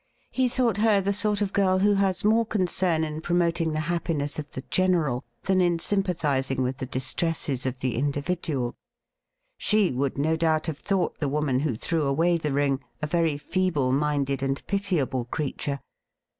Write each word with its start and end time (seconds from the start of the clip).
He 0.31 0.49
thought 0.49 0.77
her 0.77 0.99
the 0.99 1.13
sort 1.13 1.43
of 1.43 1.53
girl 1.53 1.77
who 1.77 1.93
has 1.93 2.25
more 2.25 2.43
concern 2.43 3.03
in 3.03 3.21
pro 3.21 3.35
moting 3.35 3.71
the 3.73 3.81
happiness 3.81 4.39
of 4.39 4.49
the 4.53 4.63
general 4.63 5.23
than 5.43 5.61
in 5.61 5.77
sympathizing 5.77 6.57
5 6.57 6.57
66 6.57 6.57
THE 6.57 6.57
RIDDLE 6.57 6.63
RING 6.63 6.63
with 6.63 6.77
the 6.77 6.99
distresses 7.59 7.65
of 7.67 7.79
the 7.81 7.95
individual. 7.99 8.75
She 9.59 9.91
would 9.91 10.17
no 10.17 10.35
doubt 10.35 10.65
have 10.65 10.79
thought 10.79 11.19
the 11.19 11.29
woman 11.29 11.59
who 11.59 11.75
threw 11.75 12.05
away 12.07 12.37
the 12.39 12.51
ring 12.51 12.79
a 13.03 13.05
very 13.05 13.37
feeble 13.37 13.91
minded 13.91 14.41
and 14.41 14.65
pitiable 14.65 15.25
creature. 15.25 15.79